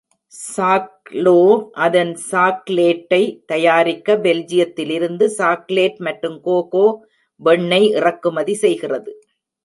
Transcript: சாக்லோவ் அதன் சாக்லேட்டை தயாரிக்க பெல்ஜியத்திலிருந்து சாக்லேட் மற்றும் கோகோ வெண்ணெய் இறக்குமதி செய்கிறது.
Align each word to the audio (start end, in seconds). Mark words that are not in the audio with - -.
சாக்லோவ் 0.33 1.51
அதன் 1.85 2.13
சாக்லேட்டை 2.29 3.19
தயாரிக்க 3.45 4.15
பெல்ஜியத்திலிருந்து 4.15 5.25
சாக்லேட் 5.37 5.99
மற்றும் 5.99 6.37
கோகோ 6.45 6.85
வெண்ணெய் 7.41 7.87
இறக்குமதி 7.91 8.55
செய்கிறது. 8.55 9.11